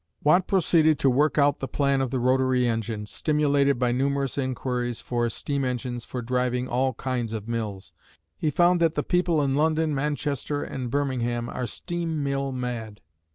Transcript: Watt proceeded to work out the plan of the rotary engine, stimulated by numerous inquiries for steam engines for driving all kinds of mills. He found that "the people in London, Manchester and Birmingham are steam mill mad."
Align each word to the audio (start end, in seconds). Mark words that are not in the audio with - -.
Watt 0.23 0.47
proceeded 0.47 0.97
to 0.97 1.11
work 1.11 1.37
out 1.37 1.59
the 1.59 1.67
plan 1.67 2.01
of 2.01 2.09
the 2.09 2.17
rotary 2.19 2.67
engine, 2.67 3.05
stimulated 3.05 3.77
by 3.77 3.91
numerous 3.91 4.35
inquiries 4.35 4.99
for 4.99 5.29
steam 5.29 5.63
engines 5.63 6.05
for 6.05 6.23
driving 6.23 6.67
all 6.67 6.95
kinds 6.95 7.33
of 7.33 7.47
mills. 7.47 7.93
He 8.35 8.49
found 8.49 8.79
that 8.79 8.95
"the 8.95 9.03
people 9.03 9.43
in 9.43 9.53
London, 9.53 9.93
Manchester 9.93 10.63
and 10.63 10.89
Birmingham 10.89 11.49
are 11.49 11.67
steam 11.67 12.23
mill 12.23 12.51
mad." 12.51 13.01